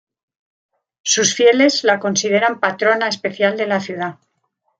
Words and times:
Sus 1.03 1.35
fieles 1.35 1.83
la 1.83 1.99
consideran 1.99 2.59
"Patrona 2.59 3.07
Especial 3.07 3.55
de 3.55 3.67
la 3.67 3.79
Ciudad". 3.79 4.17